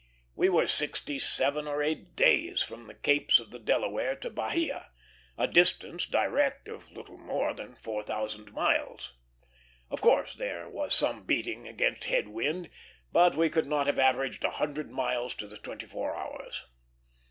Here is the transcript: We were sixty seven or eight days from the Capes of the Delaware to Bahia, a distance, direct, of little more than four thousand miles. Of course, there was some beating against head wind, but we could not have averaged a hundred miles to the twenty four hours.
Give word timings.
We 0.35 0.49
were 0.49 0.65
sixty 0.65 1.19
seven 1.19 1.67
or 1.67 1.83
eight 1.83 2.15
days 2.15 2.63
from 2.63 2.87
the 2.87 2.95
Capes 2.95 3.37
of 3.39 3.51
the 3.51 3.59
Delaware 3.59 4.15
to 4.15 4.31
Bahia, 4.31 4.89
a 5.37 5.47
distance, 5.47 6.07
direct, 6.07 6.67
of 6.67 6.91
little 6.91 7.19
more 7.19 7.53
than 7.53 7.75
four 7.75 8.01
thousand 8.01 8.51
miles. 8.51 9.13
Of 9.91 10.01
course, 10.01 10.33
there 10.33 10.67
was 10.67 10.95
some 10.95 11.21
beating 11.25 11.67
against 11.67 12.05
head 12.05 12.29
wind, 12.29 12.71
but 13.11 13.35
we 13.35 13.47
could 13.47 13.67
not 13.67 13.85
have 13.85 13.99
averaged 13.99 14.43
a 14.43 14.49
hundred 14.49 14.89
miles 14.89 15.35
to 15.35 15.45
the 15.45 15.57
twenty 15.59 15.85
four 15.85 16.15
hours. 16.15 16.65